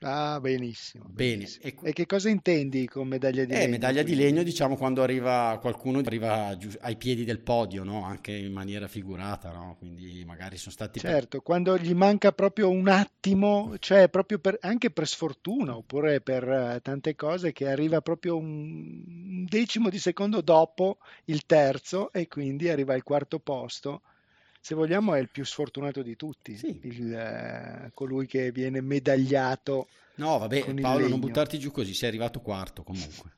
Ah, 0.00 0.38
benissimo. 0.40 1.04
Bene. 1.08 1.36
benissimo. 1.36 1.64
E, 1.64 1.74
e, 1.82 1.92
che 1.92 2.06
cosa 2.06 2.28
intendi 2.28 2.86
con 2.86 3.08
medaglia 3.08 3.44
di 3.44 3.52
eh, 3.52 3.58
legno? 3.58 3.70
Medaglia 3.70 4.02
di 4.02 4.14
legno, 4.14 4.42
diciamo, 4.42 4.76
quando 4.76 5.02
arriva 5.02 5.58
qualcuno 5.60 5.98
arriva 5.98 6.56
ai 6.80 6.96
piedi 6.96 7.24
del 7.24 7.40
podio, 7.40 7.82
no? 7.82 8.04
Anche 8.04 8.32
in 8.32 8.52
maniera 8.52 8.88
figurata, 8.88 9.50
no? 9.52 9.76
Quindi 9.78 10.22
magari 10.24 10.56
sono 10.58 10.72
stati... 10.72 11.00
Certo, 11.00 11.38
per... 11.38 11.42
quando 11.42 11.78
gli 11.78 11.94
manca 11.94 12.32
proprio 12.32 12.70
un 12.70 12.88
attimo, 12.88 13.74
cioè 13.78 14.08
proprio 14.08 14.38
per, 14.38 14.58
anche 14.60 14.90
per 14.90 15.08
sfortuna 15.08 15.76
oppure 15.76 16.20
per 16.20 16.46
uh, 16.46 16.80
tante 16.80 17.14
cose 17.14 17.52
che 17.52 17.68
arriva 17.68 18.00
proprio 18.00 18.36
un 18.36 19.44
decimo 19.48 19.88
di 19.88 19.98
secondo 19.98 20.40
dopo 20.40 20.98
il 21.24 21.46
terzo 21.46 22.12
e 22.12 22.28
quindi 22.28 22.68
arriva 22.68 22.94
al 22.94 23.02
quarto 23.02 23.38
posto 23.38 24.02
se 24.66 24.74
vogliamo, 24.74 25.14
è 25.14 25.20
il 25.20 25.28
più 25.28 25.44
sfortunato 25.44 26.02
di 26.02 26.16
tutti, 26.16 26.56
sì. 26.56 26.80
il, 26.82 27.14
eh, 27.14 27.92
colui 27.94 28.26
che 28.26 28.50
viene 28.50 28.80
medagliato. 28.80 29.86
No, 30.16 30.38
vabbè, 30.38 30.74
Paolo, 30.80 31.06
non 31.06 31.20
buttarti 31.20 31.56
giù 31.56 31.70
così, 31.70 31.94
sei 31.94 32.08
arrivato 32.08 32.40
quarto 32.40 32.82
comunque. 32.82 33.36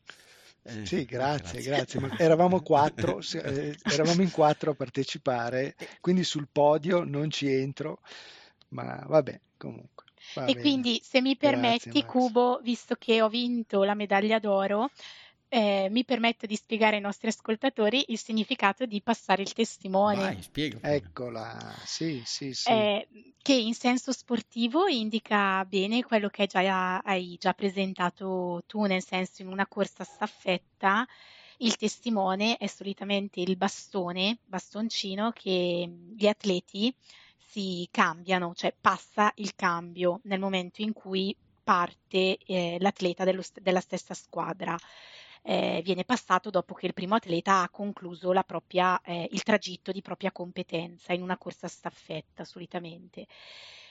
Eh, 0.63 0.87
sì, 0.87 1.05
grazie, 1.05 1.61
grazie. 1.61 2.01
grazie. 2.01 2.17
eravamo 2.25 2.63
quattro, 2.63 3.21
eh, 3.45 3.77
eravamo 3.83 4.23
in 4.23 4.31
quattro 4.31 4.71
a 4.71 4.75
partecipare, 4.75 5.77
quindi 6.01 6.25
sul 6.25 6.49
podio 6.51 7.05
non 7.05 7.31
ci 7.31 7.47
entro, 7.47 8.01
ma 8.69 9.05
vabbè, 9.07 9.39
comunque. 9.59 10.07
Va 10.33 10.45
e 10.45 10.55
bene. 10.55 10.61
quindi, 10.63 10.99
se 11.05 11.21
mi 11.21 11.37
permetti, 11.37 11.91
grazie, 11.91 12.07
Cubo, 12.07 12.59
visto 12.63 12.95
che 12.95 13.21
ho 13.21 13.29
vinto 13.29 13.85
la 13.85 13.95
medaglia 13.95 14.39
d'oro, 14.39 14.89
eh, 15.49 15.89
mi 15.91 16.05
permetto 16.05 16.47
di 16.47 16.57
spiegare 16.57 16.97
ai 16.97 17.03
nostri 17.03 17.29
ascoltatori 17.29 18.05
il 18.09 18.19
significato 18.19 18.87
di 18.87 19.01
passare 19.01 19.43
il 19.43 19.53
testimone. 19.53 20.17
Vai, 20.17 20.43
spiega. 20.43 20.79
Eccola, 20.83 21.75
sì, 21.85 22.23
sì, 22.25 22.53
sì. 22.53 22.71
Eh, 22.71 23.09
che 23.41 23.55
in 23.55 23.75
senso 23.75 24.13
sportivo 24.13 24.87
indica 24.87 25.65
bene 25.65 26.03
quello 26.03 26.29
che 26.29 26.47
già, 26.47 26.99
hai 26.99 27.37
già 27.41 27.53
presentato 27.55 28.63
tu, 28.67 28.85
nel 28.85 29.03
senso 29.03 29.43
in 29.43 29.49
una 29.49 29.67
corsa 29.67 30.05
staffetta 30.05 31.07
il 31.61 31.77
testimone 31.77 32.57
è 32.57 32.67
solitamente 32.67 33.41
il 33.41 33.57
bastone, 33.57 34.39
bastoncino 34.45 35.33
che 35.33 35.91
gli 36.17 36.27
atleti 36.27 36.95
si 37.37 37.89
cambiano, 37.91 38.53
cioè 38.55 38.73
passa 38.79 39.33
il 39.37 39.55
cambio 39.57 40.21
nel 40.25 40.39
momento 40.39 40.83
in 40.83 40.93
cui 40.93 41.35
parte 41.65 42.39
eh, 42.47 42.77
l'atleta 42.79 43.25
dello, 43.25 43.43
della 43.61 43.81
stessa 43.81 44.15
squadra 44.15 44.79
eh, 45.49 45.81
viene 45.83 46.05
passato 46.05 46.51
dopo 46.51 46.75
che 46.75 46.85
il 46.85 46.93
primo 46.93 47.15
atleta 47.15 47.63
ha 47.63 47.71
concluso 47.71 48.35
propria, 48.45 49.01
eh, 49.01 49.27
il 49.33 49.43
tragitto 49.43 49.93
di 49.93 50.03
propria 50.03 50.31
competenza 50.31 51.15
in 51.15 51.23
una 51.23 51.39
corsa 51.39 51.69
staffetta 51.69 52.45
solitamente. 52.45 53.27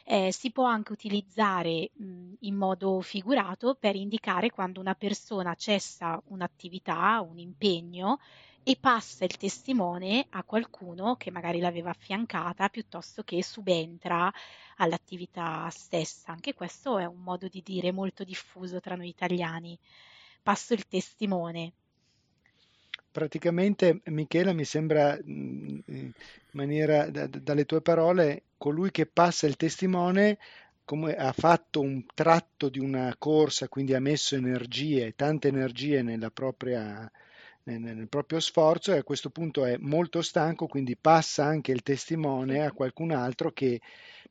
Eh, 0.04 0.32
si 0.32 0.52
può 0.52 0.66
anche 0.66 0.92
utilizzare 0.92 1.90
mh, 1.96 2.34
in 2.42 2.56
modo 2.56 3.02
figurato 3.02 3.74
per 3.74 3.96
indicare 3.96 4.52
quando 4.52 4.80
una 4.80 4.94
persona 4.94 5.56
cessa 5.56 6.22
un'attività, 6.28 7.26
un 7.28 7.40
impegno 7.40 8.20
e 8.62 8.78
passa 8.80 9.26
il 9.26 9.36
testimone 9.36 10.28
a 10.30 10.44
qualcuno 10.44 11.16
che 11.16 11.32
magari 11.32 11.60
l'aveva 11.60 11.90
affiancata 11.90 12.70
piuttosto 12.70 13.24
che 13.24 13.44
subentra 13.44 14.32
all'attività 14.76 15.68
stessa. 15.72 16.32
Anche 16.32 16.54
questo 16.54 17.00
è 17.00 17.06
un 17.06 17.22
modo 17.24 17.48
di 17.48 17.64
dire 17.64 17.92
molto 17.92 18.24
diffuso 18.24 18.80
tra 18.80 18.96
noi 18.96 19.08
italiani 19.08 19.76
passo 20.48 20.74
il 20.74 20.88
testimone. 20.88 21.74
Praticamente, 23.12 24.00
Michela, 24.06 24.54
mi 24.54 24.64
sembra, 24.64 25.20
in 25.26 26.14
maniera, 26.52 27.10
da, 27.10 27.28
dalle 27.28 27.66
tue 27.66 27.82
parole, 27.82 28.44
colui 28.58 28.90
che 28.92 29.08
passa 29.08 29.46
il 29.46 29.58
testimone 29.58 30.38
come 30.86 31.16
ha 31.16 31.34
fatto 31.34 31.82
un 31.82 32.06
tratto 32.14 32.70
di 32.70 32.80
una 32.80 33.14
corsa, 33.18 33.68
quindi 33.68 33.94
ha 33.94 34.00
messo 34.00 34.38
energie, 34.38 35.16
tante 35.18 35.50
energie 35.50 36.02
nella 36.02 36.32
propria, 36.32 37.12
nel 37.64 38.08
proprio 38.08 38.40
sforzo 38.40 38.94
e 38.94 39.00
a 39.00 39.04
questo 39.04 39.30
punto 39.30 39.66
è 39.66 39.76
molto 39.78 40.22
stanco, 40.22 40.68
quindi 40.68 40.96
passa 40.96 41.44
anche 41.44 41.74
il 41.74 41.84
testimone 41.84 42.64
a 42.64 42.72
qualcun 42.72 43.12
altro 43.12 43.52
che 43.52 43.82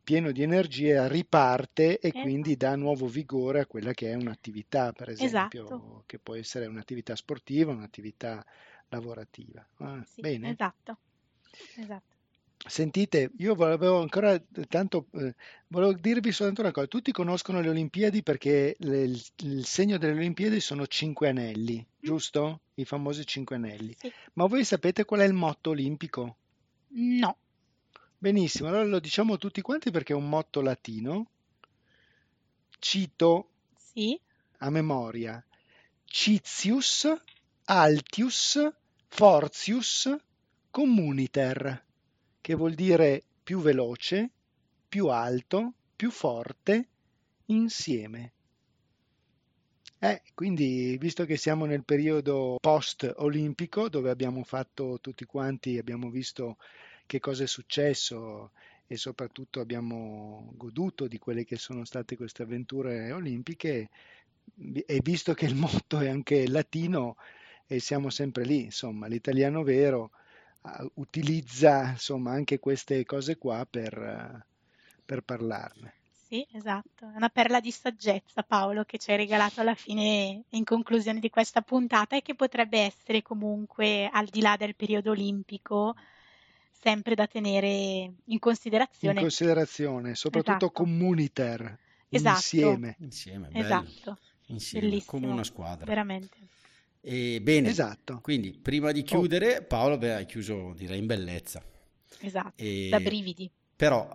pieno 0.06 0.30
di 0.30 0.44
energia 0.44 1.08
riparte 1.08 1.98
e 1.98 2.12
eh. 2.14 2.20
quindi 2.22 2.56
dà 2.56 2.76
nuovo 2.76 3.08
vigore 3.08 3.58
a 3.58 3.66
quella 3.66 3.92
che 3.92 4.12
è 4.12 4.14
un'attività, 4.14 4.92
per 4.92 5.08
esempio, 5.08 5.64
esatto. 5.64 6.02
che 6.06 6.20
può 6.20 6.36
essere 6.36 6.66
un'attività 6.66 7.16
sportiva, 7.16 7.72
un'attività 7.72 8.46
lavorativa. 8.90 9.66
Ah, 9.78 10.00
sì, 10.06 10.20
bene. 10.20 10.50
Esatto. 10.50 10.98
esatto. 11.76 12.14
Sentite, 12.56 13.32
io 13.38 13.56
volevo 13.56 14.00
ancora 14.00 14.40
tanto, 14.68 15.08
eh, 15.14 15.34
volevo 15.66 15.94
dirvi 15.94 16.30
soltanto 16.30 16.60
una 16.60 16.70
cosa, 16.70 16.86
tutti 16.86 17.10
conoscono 17.10 17.60
le 17.60 17.70
Olimpiadi 17.70 18.22
perché 18.22 18.76
le, 18.78 19.02
il, 19.02 19.20
il, 19.38 19.66
segno 19.66 19.98
delle 19.98 20.12
Olimpiadi 20.12 20.60
sono 20.60 20.86
cinque 20.86 21.30
anelli, 21.30 21.78
mm. 21.78 21.98
giusto? 22.00 22.60
I 22.74 22.84
famosi 22.84 23.26
cinque 23.26 23.56
anelli. 23.56 23.92
Sì. 23.98 24.12
Ma 24.34 24.46
voi 24.46 24.62
sapete 24.62 25.04
qual 25.04 25.22
è 25.22 25.24
il 25.24 25.32
motto 25.32 25.70
olimpico? 25.70 26.36
No. 26.90 27.36
Benissimo, 28.18 28.68
allora 28.68 28.84
lo 28.84 28.98
diciamo 28.98 29.36
tutti 29.36 29.60
quanti 29.60 29.90
perché 29.90 30.14
è 30.14 30.16
un 30.16 30.28
motto 30.28 30.62
latino. 30.62 31.26
Cito 32.78 33.50
sì. 33.76 34.18
a 34.58 34.70
memoria. 34.70 35.44
Citius, 36.06 37.12
Altius, 37.64 38.72
Fortius, 39.08 40.16
Communiter, 40.70 41.84
che 42.40 42.54
vuol 42.54 42.72
dire 42.72 43.22
più 43.42 43.60
veloce, 43.60 44.30
più 44.88 45.08
alto, 45.08 45.74
più 45.94 46.10
forte, 46.10 46.88
insieme. 47.46 48.32
Eh, 49.98 50.22
quindi, 50.34 50.96
visto 50.98 51.26
che 51.26 51.36
siamo 51.36 51.66
nel 51.66 51.84
periodo 51.84 52.56
post-olimpico, 52.60 53.90
dove 53.90 54.08
abbiamo 54.08 54.42
fatto 54.42 54.98
tutti 55.02 55.26
quanti, 55.26 55.76
abbiamo 55.76 56.08
visto 56.08 56.56
che 57.06 57.20
cosa 57.20 57.44
è 57.44 57.46
successo 57.46 58.50
e 58.86 58.96
soprattutto 58.96 59.60
abbiamo 59.60 60.52
goduto 60.54 61.06
di 61.06 61.18
quelle 61.18 61.44
che 61.44 61.56
sono 61.56 61.84
state 61.84 62.16
queste 62.16 62.42
avventure 62.42 63.10
olimpiche 63.12 63.88
e 64.86 65.00
visto 65.02 65.34
che 65.34 65.46
il 65.46 65.54
motto 65.54 65.98
è 65.98 66.08
anche 66.08 66.48
latino 66.48 67.16
e 67.66 67.80
siamo 67.80 68.10
sempre 68.10 68.44
lì, 68.44 68.64
insomma, 68.64 69.06
l'italiano 69.06 69.62
vero 69.62 70.10
utilizza 70.94 71.90
insomma 71.90 72.32
anche 72.32 72.58
queste 72.58 73.04
cose 73.04 73.38
qua 73.38 73.66
per, 73.68 74.46
per 75.04 75.22
parlarne. 75.22 75.94
Sì, 76.28 76.44
esatto, 76.52 77.08
è 77.08 77.16
una 77.16 77.28
perla 77.28 77.60
di 77.60 77.70
saggezza 77.70 78.42
Paolo 78.42 78.82
che 78.82 78.98
ci 78.98 79.12
hai 79.12 79.16
regalato 79.16 79.60
alla 79.60 79.76
fine 79.76 80.42
in 80.48 80.64
conclusione 80.64 81.20
di 81.20 81.30
questa 81.30 81.62
puntata 81.62 82.16
e 82.16 82.22
che 82.22 82.34
potrebbe 82.34 82.80
essere 82.80 83.22
comunque 83.22 84.08
al 84.12 84.26
di 84.26 84.40
là 84.40 84.56
del 84.56 84.74
periodo 84.74 85.12
olimpico 85.12 85.94
sempre 86.86 87.16
da 87.16 87.26
tenere 87.26 88.12
in 88.24 88.38
considerazione. 88.38 89.14
In 89.14 89.20
considerazione, 89.20 90.14
soprattutto 90.14 90.66
esatto. 90.66 90.70
communiter, 90.70 91.78
esatto. 92.08 92.36
insieme. 92.36 92.96
Insieme, 93.00 93.48
bello. 93.48 93.64
Esatto. 93.64 94.18
Insieme, 94.46 94.86
Bellissimo. 94.86 95.10
come 95.10 95.26
una 95.26 95.42
squadra. 95.42 95.84
Veramente. 95.84 96.36
E 97.00 97.40
bene, 97.40 97.68
esatto. 97.68 98.20
quindi 98.20 98.52
prima 98.52 98.92
di 98.92 99.02
chiudere, 99.02 99.56
oh. 99.56 99.62
Paolo 99.64 99.98
beh, 99.98 100.14
hai 100.14 100.26
chiuso 100.26 100.74
direi 100.76 101.00
in 101.00 101.06
bellezza. 101.06 101.60
Esatto, 102.20 102.62
e... 102.62 102.86
da 102.88 103.00
brividi. 103.00 103.50
Però, 103.74 104.08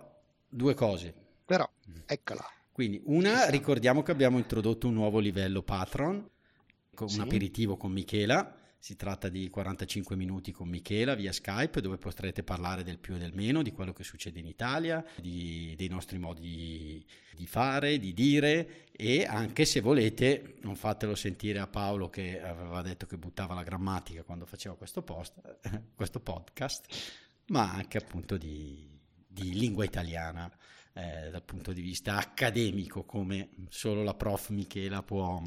due 0.48 0.72
cose. 0.72 1.12
Però, 1.44 1.68
eccola. 2.06 2.44
Quindi, 2.72 3.02
una, 3.04 3.50
ricordiamo 3.50 4.02
che 4.02 4.12
abbiamo 4.12 4.38
introdotto 4.38 4.88
un 4.88 4.94
nuovo 4.94 5.18
livello 5.18 5.62
Patron, 5.62 6.26
con 6.94 7.08
sì. 7.08 7.18
un 7.18 7.24
aperitivo 7.24 7.76
con 7.76 7.92
Michela, 7.92 8.54
Si 8.82 8.96
tratta 8.96 9.28
di 9.28 9.48
45 9.48 10.16
minuti 10.16 10.50
con 10.50 10.68
Michela 10.68 11.14
via 11.14 11.30
Skype 11.30 11.80
dove 11.80 11.98
potrete 11.98 12.42
parlare 12.42 12.82
del 12.82 12.98
più 12.98 13.14
e 13.14 13.18
del 13.18 13.32
meno, 13.32 13.62
di 13.62 13.70
quello 13.70 13.92
che 13.92 14.02
succede 14.02 14.40
in 14.40 14.46
Italia, 14.46 15.04
di, 15.20 15.72
dei 15.76 15.86
nostri 15.86 16.18
modi 16.18 17.06
di 17.36 17.46
fare, 17.46 18.00
di 18.00 18.12
dire 18.12 18.86
e 18.90 19.24
anche 19.24 19.66
se 19.66 19.80
volete 19.80 20.56
non 20.62 20.74
fatelo 20.74 21.14
sentire 21.14 21.60
a 21.60 21.68
Paolo 21.68 22.10
che 22.10 22.42
aveva 22.42 22.82
detto 22.82 23.06
che 23.06 23.16
buttava 23.16 23.54
la 23.54 23.62
grammatica 23.62 24.24
quando 24.24 24.46
faceva 24.46 24.74
questo, 24.74 25.02
post, 25.02 25.40
questo 25.94 26.18
podcast, 26.18 26.86
ma 27.50 27.72
anche 27.72 27.98
appunto 27.98 28.36
di, 28.36 28.84
di 29.24 29.54
lingua 29.54 29.84
italiana. 29.84 30.52
Eh, 30.94 31.30
dal 31.30 31.42
punto 31.42 31.72
di 31.72 31.80
vista 31.80 32.16
accademico, 32.16 33.04
come 33.04 33.50
solo 33.70 34.02
la 34.02 34.12
prof 34.12 34.50
Michela 34.50 35.02
può, 35.02 35.40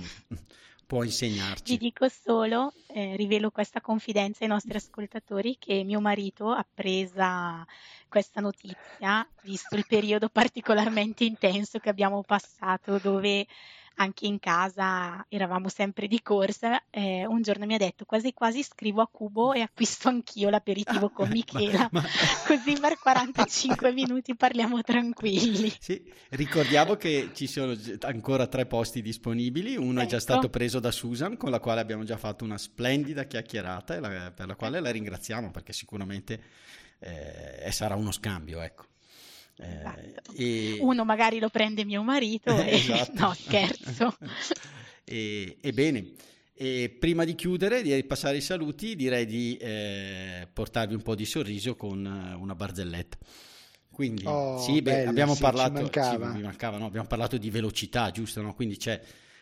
può 0.85 1.03
insegnarci. 1.03 1.73
Vi 1.73 1.77
dico 1.77 2.07
solo, 2.09 2.73
eh, 2.87 3.15
rivelo 3.15 3.51
questa 3.51 3.81
confidenza 3.81 4.43
ai 4.43 4.49
nostri 4.49 4.75
ascoltatori, 4.75 5.57
che 5.59 5.83
mio 5.83 5.99
marito, 5.99 6.51
appresa 6.51 7.65
questa 8.07 8.41
notizia, 8.41 9.27
visto 9.41 9.75
il 9.75 9.85
periodo 9.87 10.29
particolarmente 10.29 11.23
intenso 11.23 11.79
che 11.79 11.89
abbiamo 11.89 12.23
passato 12.23 12.97
dove 12.99 13.45
anche 13.95 14.25
in 14.25 14.39
casa 14.39 15.25
eravamo 15.29 15.69
sempre 15.69 16.07
di 16.07 16.21
corsa, 16.21 16.83
eh, 16.89 17.25
un 17.25 17.41
giorno 17.41 17.65
mi 17.65 17.75
ha 17.75 17.77
detto 17.77 18.05
quasi 18.05 18.33
quasi 18.33 18.63
scrivo 18.63 19.01
a 19.01 19.07
Cubo 19.07 19.53
e 19.53 19.61
acquisto 19.61 20.09
anch'io 20.09 20.49
l'aperitivo 20.49 21.09
con 21.09 21.29
Michela, 21.31 21.89
ma, 21.91 22.01
ma... 22.01 22.03
così 22.47 22.79
per 22.79 22.97
45 22.99 23.91
minuti 23.93 24.35
parliamo 24.35 24.81
tranquilli. 24.81 25.71
Sì, 25.79 26.03
ricordiamo 26.29 26.95
che 26.95 27.31
ci 27.33 27.47
sono 27.47 27.75
ancora 28.01 28.47
tre 28.47 28.65
posti 28.65 29.01
disponibili, 29.01 29.75
uno 29.75 29.91
ecco. 29.91 30.01
è 30.01 30.05
già 30.05 30.15
ecco. 30.15 30.19
stato 30.19 30.49
preso 30.49 30.79
da 30.79 30.91
Susan 30.91 31.37
con 31.37 31.51
la 31.51 31.59
quale 31.59 31.81
abbiamo 31.81 32.03
già 32.03 32.17
fatto 32.17 32.43
una 32.43 32.57
splendida 32.57 33.23
chiacchierata 33.25 33.99
la, 33.99 34.31
per 34.31 34.47
la 34.47 34.55
quale 34.55 34.79
la 34.79 34.91
ringraziamo 34.91 35.51
perché 35.51 35.73
sicuramente 35.73 36.41
eh, 36.99 37.71
sarà 37.71 37.95
uno 37.95 38.11
scambio, 38.11 38.61
ecco. 38.61 38.85
Esatto. 39.57 40.33
Eh, 40.35 40.75
e... 40.75 40.77
Uno 40.81 41.05
magari 41.05 41.39
lo 41.39 41.49
prende 41.49 41.85
mio 41.85 42.03
marito 42.03 42.57
e 42.57 42.75
esatto. 42.75 43.13
no, 43.19 43.33
scherzo. 43.33 44.17
e, 45.03 45.57
bene, 45.73 46.11
e 46.53 46.95
prima 46.99 47.23
di 47.23 47.35
chiudere, 47.35 47.81
di 47.81 48.03
passare 48.03 48.37
i 48.37 48.41
saluti, 48.41 48.95
direi 48.95 49.25
di 49.25 49.57
eh, 49.57 50.47
portarvi 50.51 50.93
un 50.93 51.01
po' 51.01 51.15
di 51.15 51.25
sorriso 51.25 51.75
con 51.75 52.05
eh, 52.05 52.33
una 52.35 52.55
barzelletta. 52.55 53.17
Quindi, 53.89 54.23
oh, 54.25 54.59
sì, 54.59 54.81
beh, 54.81 54.91
bello, 54.91 55.09
abbiamo, 55.09 55.35
sì, 55.35 55.41
parlato, 55.41 55.73
mancava. 55.73 56.33
Sì, 56.33 56.41
mancava, 56.41 56.77
no? 56.77 56.85
abbiamo 56.85 57.07
parlato 57.07 57.37
di 57.37 57.49
velocità, 57.49 58.11
giusto? 58.11 58.41
No? 58.41 58.53
Quindi 58.53 58.75
c'è 58.75 59.01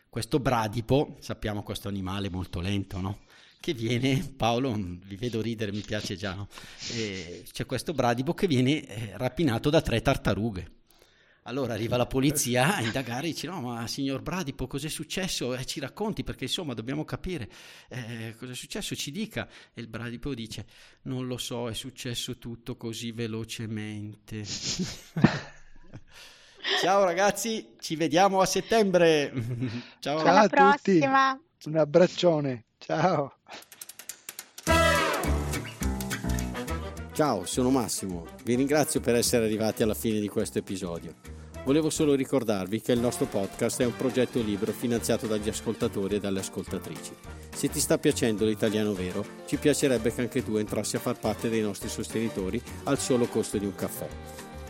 questo 0.09 0.39
bradipo, 0.39 1.15
sappiamo 1.21 1.63
questo 1.63 1.87
animale 1.87 2.29
molto 2.29 2.59
lento, 2.59 2.99
no? 2.99 3.17
Che 3.63 3.73
viene, 3.73 4.21
Paolo, 4.35 4.73
vi 4.73 5.15
vedo 5.15 5.39
ridere, 5.39 5.71
mi 5.71 5.79
piace 5.79 6.17
già, 6.17 6.33
no? 6.33 6.49
c'è 6.49 7.65
questo 7.65 7.93
bradipo 7.93 8.33
che 8.33 8.45
viene 8.45 8.85
eh, 8.85 9.13
rapinato 9.15 9.69
da 9.69 9.79
tre 9.79 10.01
tartarughe. 10.01 10.71
Allora 11.43 11.71
arriva 11.71 11.95
la 11.95 12.05
polizia 12.05 12.75
a 12.75 12.81
indagare 12.81 13.27
e 13.27 13.31
dice 13.31 13.47
no 13.47 13.61
ma 13.61 13.87
signor 13.87 14.21
Bradipo 14.21 14.67
cos'è 14.67 14.89
successo? 14.89 15.55
Eh, 15.55 15.63
ci 15.65 15.79
racconti 15.79 16.23
perché 16.23 16.45
insomma 16.45 16.73
dobbiamo 16.73 17.05
capire 17.05 17.49
eh, 17.87 18.35
cosa 18.37 18.51
è 18.51 18.55
successo, 18.55 18.95
ci 18.95 19.11
dica. 19.11 19.47
E 19.73 19.79
il 19.79 19.87
Bradipo 19.87 20.33
dice 20.33 20.65
non 21.03 21.25
lo 21.25 21.37
so, 21.37 21.69
è 21.69 21.73
successo 21.73 22.37
tutto 22.37 22.75
così 22.75 23.13
velocemente. 23.13 24.43
Ciao 26.81 27.05
ragazzi, 27.05 27.75
ci 27.79 27.95
vediamo 27.95 28.41
a 28.41 28.45
settembre. 28.45 29.31
Ciao, 29.99 30.19
Ciao 30.19 30.35
a 30.35 30.49
tutti. 30.49 30.99
Un 31.65 31.77
abbraccione. 31.77 32.65
Ciao. 32.77 33.35
Ciao, 37.13 37.45
sono 37.45 37.69
Massimo. 37.69 38.25
Vi 38.43 38.55
ringrazio 38.55 38.99
per 38.99 39.15
essere 39.15 39.45
arrivati 39.45 39.81
alla 39.81 39.93
fine 39.93 40.19
di 40.19 40.27
questo 40.27 40.57
episodio. 40.57 41.13
Volevo 41.63 41.89
solo 41.89 42.15
ricordarvi 42.15 42.81
che 42.81 42.91
il 42.91 42.99
nostro 42.99 43.25
podcast 43.27 43.81
è 43.81 43.85
un 43.85 43.95
progetto 43.95 44.41
libero 44.41 44.73
finanziato 44.73 45.25
dagli 45.27 45.47
ascoltatori 45.47 46.15
e 46.15 46.19
dalle 46.19 46.39
ascoltatrici. 46.39 47.15
Se 47.53 47.69
ti 47.69 47.79
sta 47.79 47.97
piacendo 47.97 48.43
l'italiano 48.43 48.93
vero, 48.93 49.25
ci 49.45 49.55
piacerebbe 49.55 50.13
che 50.13 50.19
anche 50.19 50.43
tu 50.43 50.57
entrassi 50.57 50.97
a 50.97 50.99
far 50.99 51.17
parte 51.17 51.49
dei 51.49 51.61
nostri 51.61 51.87
sostenitori 51.87 52.61
al 52.83 52.99
solo 52.99 53.27
costo 53.27 53.57
di 53.57 53.65
un 53.65 53.75
caffè. 53.75 54.07